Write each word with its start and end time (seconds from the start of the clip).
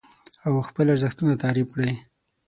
او 0.45 0.53
خپل 0.69 0.85
ارزښتونه 0.93 1.33
تعريف 1.43 1.67
کړئ. 1.75 1.93